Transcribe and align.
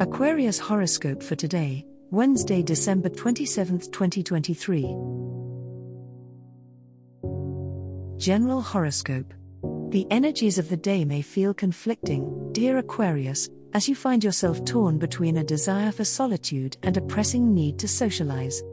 Aquarius 0.00 0.58
horoscope 0.58 1.22
for 1.22 1.36
today, 1.36 1.86
Wednesday, 2.10 2.64
December 2.64 3.08
27, 3.08 3.78
2023. 3.78 4.82
General 8.16 8.60
horoscope. 8.60 9.32
The 9.90 10.04
energies 10.10 10.58
of 10.58 10.68
the 10.68 10.76
day 10.76 11.04
may 11.04 11.22
feel 11.22 11.54
conflicting, 11.54 12.50
dear 12.50 12.78
Aquarius, 12.78 13.48
as 13.72 13.88
you 13.88 13.94
find 13.94 14.24
yourself 14.24 14.64
torn 14.64 14.98
between 14.98 15.36
a 15.36 15.44
desire 15.44 15.92
for 15.92 16.04
solitude 16.04 16.76
and 16.82 16.96
a 16.96 17.02
pressing 17.02 17.54
need 17.54 17.78
to 17.78 17.86
socialize. 17.86 18.64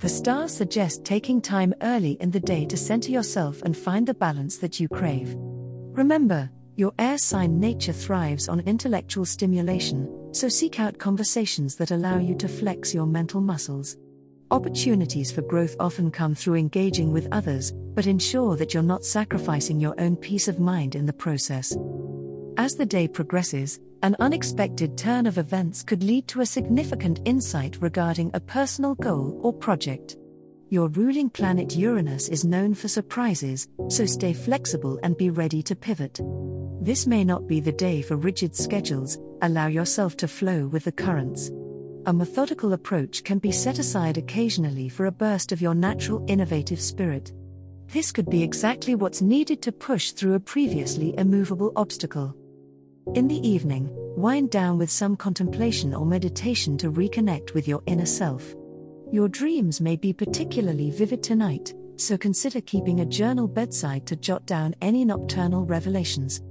The 0.00 0.08
stars 0.08 0.52
suggest 0.52 1.04
taking 1.04 1.40
time 1.40 1.72
early 1.82 2.16
in 2.18 2.32
the 2.32 2.40
day 2.40 2.66
to 2.66 2.76
center 2.76 3.12
yourself 3.12 3.62
and 3.62 3.76
find 3.76 4.08
the 4.08 4.14
balance 4.14 4.56
that 4.56 4.80
you 4.80 4.88
crave. 4.88 5.36
Remember, 5.36 6.50
your 6.74 6.92
air 6.98 7.16
sign 7.18 7.60
nature 7.60 7.92
thrives 7.92 8.48
on 8.48 8.58
intellectual 8.58 9.24
stimulation, 9.24 10.08
so 10.34 10.48
seek 10.48 10.80
out 10.80 10.98
conversations 10.98 11.76
that 11.76 11.90
allow 11.90 12.18
you 12.18 12.34
to 12.34 12.48
flex 12.48 12.92
your 12.92 13.06
mental 13.06 13.40
muscles. 13.40 13.96
Opportunities 14.50 15.32
for 15.32 15.42
growth 15.42 15.76
often 15.80 16.10
come 16.10 16.34
through 16.34 16.56
engaging 16.56 17.12
with 17.12 17.28
others, 17.32 17.72
but 17.94 18.06
ensure 18.06 18.56
that 18.56 18.74
you're 18.74 18.82
not 18.82 19.04
sacrificing 19.04 19.80
your 19.80 19.94
own 19.98 20.16
peace 20.16 20.48
of 20.48 20.60
mind 20.60 20.94
in 20.94 21.06
the 21.06 21.12
process. 21.12 21.76
As 22.56 22.74
the 22.74 22.86
day 22.86 23.08
progresses, 23.08 23.80
an 24.02 24.16
unexpected 24.20 24.98
turn 24.98 25.26
of 25.26 25.38
events 25.38 25.82
could 25.82 26.02
lead 26.02 26.28
to 26.28 26.40
a 26.40 26.46
significant 26.46 27.20
insight 27.24 27.78
regarding 27.80 28.30
a 28.34 28.40
personal 28.40 28.94
goal 28.96 29.40
or 29.42 29.52
project. 29.52 30.16
Your 30.68 30.88
ruling 30.88 31.30
planet 31.30 31.74
Uranus 31.74 32.28
is 32.28 32.44
known 32.44 32.74
for 32.74 32.88
surprises, 32.88 33.68
so 33.88 34.04
stay 34.04 34.32
flexible 34.32 34.98
and 35.02 35.16
be 35.16 35.30
ready 35.30 35.62
to 35.62 35.74
pivot. 35.74 36.20
This 36.80 37.06
may 37.06 37.24
not 37.24 37.46
be 37.46 37.60
the 37.60 37.72
day 37.72 38.02
for 38.02 38.16
rigid 38.16 38.54
schedules, 38.54 39.18
allow 39.42 39.68
yourself 39.68 40.16
to 40.18 40.28
flow 40.28 40.66
with 40.66 40.84
the 40.84 40.92
currents. 40.92 41.50
A 42.06 42.12
methodical 42.12 42.74
approach 42.74 43.24
can 43.24 43.38
be 43.38 43.52
set 43.52 43.78
aside 43.78 44.18
occasionally 44.18 44.90
for 44.90 45.06
a 45.06 45.12
burst 45.12 45.52
of 45.52 45.62
your 45.62 45.74
natural 45.74 46.24
innovative 46.28 46.80
spirit. 46.80 47.32
This 47.86 48.12
could 48.12 48.28
be 48.28 48.42
exactly 48.42 48.94
what's 48.94 49.22
needed 49.22 49.62
to 49.62 49.72
push 49.72 50.12
through 50.12 50.34
a 50.34 50.40
previously 50.40 51.14
immovable 51.16 51.72
obstacle. 51.76 52.36
In 53.14 53.28
the 53.28 53.46
evening, 53.46 53.88
wind 53.92 54.50
down 54.50 54.76
with 54.76 54.90
some 54.90 55.16
contemplation 55.16 55.94
or 55.94 56.04
meditation 56.04 56.76
to 56.78 56.92
reconnect 56.92 57.54
with 57.54 57.66
your 57.66 57.82
inner 57.86 58.06
self. 58.06 58.54
Your 59.10 59.28
dreams 59.28 59.80
may 59.80 59.96
be 59.96 60.12
particularly 60.12 60.90
vivid 60.90 61.22
tonight, 61.22 61.72
so 61.96 62.18
consider 62.18 62.60
keeping 62.60 63.00
a 63.00 63.06
journal 63.06 63.46
bedside 63.46 64.06
to 64.06 64.16
jot 64.16 64.44
down 64.44 64.74
any 64.82 65.04
nocturnal 65.04 65.64
revelations 65.64 66.42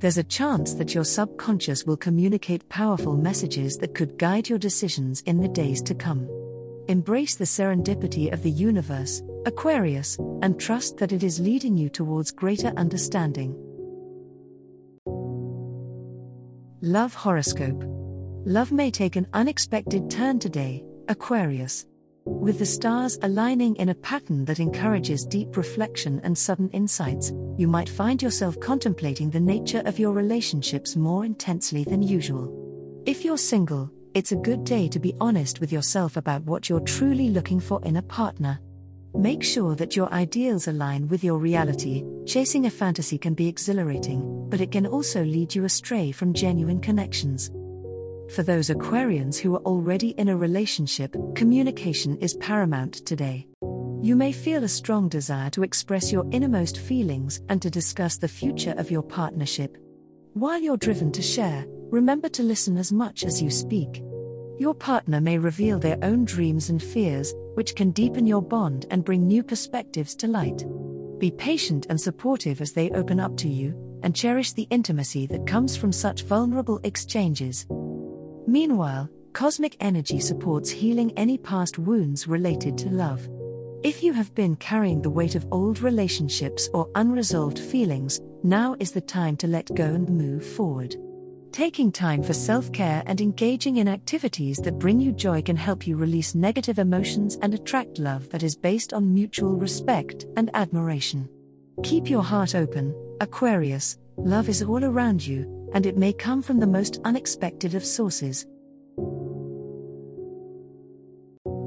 there's 0.00 0.18
a 0.18 0.24
chance 0.24 0.74
that 0.74 0.94
your 0.94 1.04
subconscious 1.04 1.84
will 1.84 1.96
communicate 1.96 2.68
powerful 2.68 3.16
messages 3.16 3.76
that 3.78 3.94
could 3.94 4.18
guide 4.18 4.48
your 4.48 4.58
decisions 4.58 5.22
in 5.22 5.40
the 5.40 5.48
days 5.48 5.82
to 5.82 5.94
come. 5.94 6.28
Embrace 6.88 7.34
the 7.34 7.44
serendipity 7.44 8.32
of 8.32 8.42
the 8.42 8.50
universe, 8.50 9.22
Aquarius, 9.44 10.16
and 10.42 10.58
trust 10.58 10.96
that 10.98 11.12
it 11.12 11.22
is 11.22 11.40
leading 11.40 11.76
you 11.76 11.88
towards 11.88 12.30
greater 12.30 12.72
understanding. 12.76 13.54
Love 16.80 17.12
Horoscope 17.12 17.82
Love 18.46 18.70
may 18.70 18.90
take 18.90 19.16
an 19.16 19.26
unexpected 19.32 20.08
turn 20.08 20.38
today, 20.38 20.84
Aquarius. 21.08 21.84
With 22.24 22.58
the 22.58 22.66
stars 22.66 23.18
aligning 23.22 23.74
in 23.76 23.88
a 23.88 23.94
pattern 23.94 24.44
that 24.44 24.60
encourages 24.60 25.26
deep 25.26 25.56
reflection 25.56 26.20
and 26.22 26.38
sudden 26.38 26.70
insights, 26.70 27.32
you 27.58 27.66
might 27.68 27.88
find 27.88 28.22
yourself 28.22 28.58
contemplating 28.60 29.28
the 29.28 29.40
nature 29.40 29.82
of 29.84 29.98
your 29.98 30.12
relationships 30.12 30.96
more 30.96 31.24
intensely 31.24 31.82
than 31.82 32.00
usual. 32.00 33.02
If 33.04 33.24
you're 33.24 33.36
single, 33.36 33.90
it's 34.14 34.32
a 34.32 34.36
good 34.36 34.64
day 34.64 34.88
to 34.88 34.98
be 34.98 35.14
honest 35.20 35.60
with 35.60 35.72
yourself 35.72 36.16
about 36.16 36.44
what 36.44 36.68
you're 36.68 36.80
truly 36.80 37.30
looking 37.30 37.58
for 37.58 37.84
in 37.84 37.96
a 37.96 38.02
partner. 38.02 38.60
Make 39.14 39.42
sure 39.42 39.74
that 39.74 39.96
your 39.96 40.12
ideals 40.12 40.68
align 40.68 41.08
with 41.08 41.24
your 41.24 41.38
reality. 41.38 42.04
Chasing 42.26 42.66
a 42.66 42.70
fantasy 42.70 43.18
can 43.18 43.34
be 43.34 43.48
exhilarating, 43.48 44.48
but 44.48 44.60
it 44.60 44.70
can 44.70 44.86
also 44.86 45.24
lead 45.24 45.54
you 45.54 45.64
astray 45.64 46.12
from 46.12 46.32
genuine 46.34 46.80
connections. 46.80 47.50
For 48.34 48.42
those 48.42 48.68
Aquarians 48.68 49.38
who 49.38 49.56
are 49.56 49.62
already 49.62 50.10
in 50.10 50.28
a 50.28 50.36
relationship, 50.36 51.16
communication 51.34 52.18
is 52.18 52.34
paramount 52.36 53.04
today. 53.06 53.48
You 54.00 54.14
may 54.14 54.30
feel 54.30 54.62
a 54.62 54.68
strong 54.68 55.08
desire 55.08 55.50
to 55.50 55.64
express 55.64 56.12
your 56.12 56.24
innermost 56.30 56.78
feelings 56.78 57.42
and 57.48 57.60
to 57.60 57.68
discuss 57.68 58.16
the 58.16 58.28
future 58.28 58.74
of 58.78 58.92
your 58.92 59.02
partnership. 59.02 59.76
While 60.34 60.60
you're 60.60 60.76
driven 60.76 61.10
to 61.12 61.22
share, 61.22 61.66
remember 61.90 62.28
to 62.28 62.44
listen 62.44 62.78
as 62.78 62.92
much 62.92 63.24
as 63.24 63.42
you 63.42 63.50
speak. 63.50 64.00
Your 64.56 64.72
partner 64.72 65.20
may 65.20 65.36
reveal 65.36 65.80
their 65.80 65.98
own 66.02 66.24
dreams 66.24 66.70
and 66.70 66.80
fears, 66.80 67.34
which 67.54 67.74
can 67.74 67.90
deepen 67.90 68.24
your 68.24 68.40
bond 68.40 68.86
and 68.90 69.04
bring 69.04 69.26
new 69.26 69.42
perspectives 69.42 70.14
to 70.16 70.28
light. 70.28 70.64
Be 71.18 71.32
patient 71.32 71.86
and 71.90 72.00
supportive 72.00 72.60
as 72.60 72.72
they 72.72 72.90
open 72.90 73.18
up 73.18 73.36
to 73.38 73.48
you, 73.48 73.74
and 74.04 74.14
cherish 74.14 74.52
the 74.52 74.68
intimacy 74.70 75.26
that 75.26 75.44
comes 75.44 75.76
from 75.76 75.90
such 75.90 76.22
vulnerable 76.22 76.78
exchanges. 76.84 77.66
Meanwhile, 78.46 79.10
cosmic 79.32 79.76
energy 79.80 80.20
supports 80.20 80.70
healing 80.70 81.12
any 81.16 81.36
past 81.36 81.78
wounds 81.78 82.28
related 82.28 82.78
to 82.78 82.90
love. 82.90 83.28
If 83.84 84.02
you 84.02 84.12
have 84.12 84.34
been 84.34 84.56
carrying 84.56 85.02
the 85.02 85.10
weight 85.10 85.36
of 85.36 85.46
old 85.52 85.82
relationships 85.82 86.68
or 86.74 86.90
unresolved 86.96 87.60
feelings, 87.60 88.20
now 88.42 88.74
is 88.80 88.90
the 88.90 89.00
time 89.00 89.36
to 89.36 89.46
let 89.46 89.72
go 89.76 89.84
and 89.84 90.08
move 90.08 90.44
forward. 90.44 90.96
Taking 91.52 91.92
time 91.92 92.24
for 92.24 92.32
self 92.32 92.72
care 92.72 93.04
and 93.06 93.20
engaging 93.20 93.76
in 93.76 93.86
activities 93.86 94.56
that 94.58 94.80
bring 94.80 94.98
you 95.00 95.12
joy 95.12 95.42
can 95.42 95.54
help 95.54 95.86
you 95.86 95.96
release 95.96 96.34
negative 96.34 96.80
emotions 96.80 97.38
and 97.40 97.54
attract 97.54 98.00
love 98.00 98.28
that 98.30 98.42
is 98.42 98.56
based 98.56 98.92
on 98.92 99.14
mutual 99.14 99.54
respect 99.54 100.26
and 100.36 100.50
admiration. 100.54 101.28
Keep 101.84 102.10
your 102.10 102.24
heart 102.24 102.56
open, 102.56 102.92
Aquarius, 103.20 103.96
love 104.16 104.48
is 104.48 104.60
all 104.60 104.84
around 104.84 105.24
you, 105.24 105.70
and 105.72 105.86
it 105.86 105.96
may 105.96 106.12
come 106.12 106.42
from 106.42 106.58
the 106.58 106.66
most 106.66 106.98
unexpected 107.04 107.76
of 107.76 107.84
sources. 107.84 108.44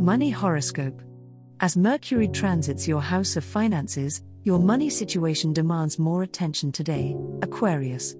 Money 0.00 0.30
Horoscope 0.30 1.02
As 1.60 1.76
Mercury 1.76 2.28
transits 2.28 2.86
your 2.86 3.00
house 3.00 3.36
of 3.36 3.42
finances, 3.42 4.22
your 4.44 4.60
money 4.60 4.88
situation 4.88 5.52
demands 5.52 5.98
more 5.98 6.22
attention 6.22 6.70
today, 6.70 7.16
Aquarius. 7.42 8.14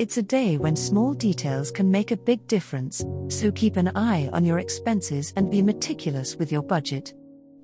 It's 0.00 0.16
a 0.16 0.22
day 0.22 0.58
when 0.58 0.74
small 0.74 1.14
details 1.14 1.70
can 1.70 1.92
make 1.92 2.10
a 2.10 2.16
big 2.16 2.44
difference, 2.48 3.04
so 3.28 3.52
keep 3.52 3.76
an 3.76 3.92
eye 3.94 4.28
on 4.32 4.44
your 4.44 4.58
expenses 4.58 5.32
and 5.36 5.48
be 5.48 5.62
meticulous 5.62 6.34
with 6.34 6.50
your 6.50 6.64
budget. 6.64 7.14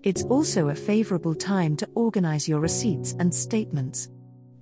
It's 0.04 0.22
also 0.22 0.68
a 0.68 0.74
favorable 0.76 1.34
time 1.34 1.76
to 1.78 1.88
organize 1.96 2.48
your 2.48 2.60
receipts 2.60 3.16
and 3.18 3.34
statements. 3.34 4.10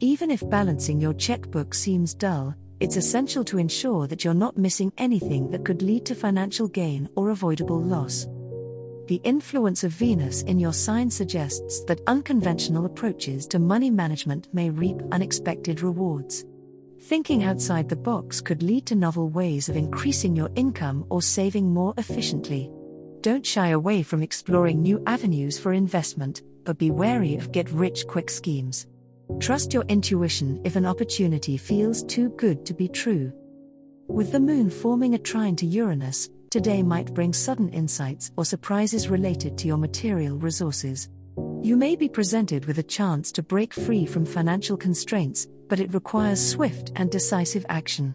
Even 0.00 0.30
if 0.30 0.48
balancing 0.48 0.98
your 0.98 1.12
checkbook 1.12 1.74
seems 1.74 2.14
dull, 2.14 2.54
it's 2.80 2.96
essential 2.96 3.44
to 3.44 3.58
ensure 3.58 4.06
that 4.06 4.24
you're 4.24 4.32
not 4.32 4.56
missing 4.56 4.90
anything 4.96 5.50
that 5.50 5.66
could 5.66 5.82
lead 5.82 6.06
to 6.06 6.14
financial 6.14 6.66
gain 6.66 7.10
or 7.14 7.28
avoidable 7.28 7.82
loss. 7.82 8.26
The 9.08 9.20
influence 9.22 9.84
of 9.84 9.92
Venus 9.92 10.42
in 10.42 10.58
your 10.58 10.72
sign 10.72 11.08
suggests 11.08 11.84
that 11.84 12.00
unconventional 12.08 12.86
approaches 12.86 13.46
to 13.48 13.60
money 13.60 13.88
management 13.88 14.48
may 14.52 14.68
reap 14.68 15.00
unexpected 15.12 15.80
rewards. 15.80 16.44
Thinking 17.02 17.44
outside 17.44 17.88
the 17.88 17.94
box 17.94 18.40
could 18.40 18.64
lead 18.64 18.84
to 18.86 18.96
novel 18.96 19.28
ways 19.28 19.68
of 19.68 19.76
increasing 19.76 20.34
your 20.34 20.50
income 20.56 21.06
or 21.08 21.22
saving 21.22 21.72
more 21.72 21.94
efficiently. 21.98 22.68
Don't 23.20 23.46
shy 23.46 23.68
away 23.68 24.02
from 24.02 24.24
exploring 24.24 24.82
new 24.82 25.00
avenues 25.06 25.56
for 25.56 25.72
investment, 25.72 26.42
but 26.64 26.76
be 26.76 26.90
wary 26.90 27.36
of 27.36 27.52
get 27.52 27.70
rich 27.70 28.08
quick 28.08 28.28
schemes. 28.28 28.88
Trust 29.38 29.72
your 29.72 29.84
intuition 29.84 30.60
if 30.64 30.74
an 30.74 30.84
opportunity 30.84 31.56
feels 31.56 32.02
too 32.02 32.30
good 32.30 32.66
to 32.66 32.74
be 32.74 32.88
true. 32.88 33.32
With 34.08 34.32
the 34.32 34.40
moon 34.40 34.68
forming 34.68 35.14
a 35.14 35.18
trine 35.18 35.54
to 35.56 35.66
Uranus, 35.66 36.28
today 36.56 36.82
might 36.82 37.12
bring 37.12 37.34
sudden 37.34 37.68
insights 37.68 38.30
or 38.38 38.42
surprises 38.42 39.10
related 39.10 39.58
to 39.58 39.66
your 39.66 39.76
material 39.76 40.38
resources. 40.38 41.10
You 41.60 41.76
may 41.76 41.96
be 41.96 42.08
presented 42.08 42.64
with 42.64 42.78
a 42.78 42.82
chance 42.82 43.30
to 43.32 43.42
break 43.42 43.74
free 43.74 44.06
from 44.06 44.24
financial 44.24 44.74
constraints, 44.74 45.46
but 45.68 45.80
it 45.80 45.92
requires 45.92 46.40
swift 46.40 46.92
and 46.96 47.10
decisive 47.10 47.66
action. 47.68 48.14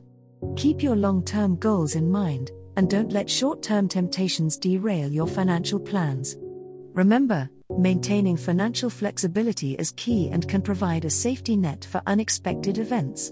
Keep 0.56 0.82
your 0.82 0.96
long 0.96 1.24
term 1.24 1.56
goals 1.58 1.94
in 1.94 2.10
mind, 2.10 2.50
and 2.78 2.90
don't 2.90 3.12
let 3.12 3.30
short 3.30 3.62
term 3.62 3.88
temptations 3.88 4.58
derail 4.58 5.12
your 5.12 5.28
financial 5.28 5.80
plans. 5.80 6.36
Remember, 6.96 7.48
maintaining 7.78 8.38
financial 8.38 8.90
flexibility 8.90 9.76
is 9.76 9.92
key 9.92 10.30
and 10.30 10.50
can 10.50 10.64
provide 10.64 11.06
a 11.06 11.12
safety 11.12 11.56
net 11.56 11.86
for 11.86 12.02
unexpected 12.08 12.80
events. 12.80 13.32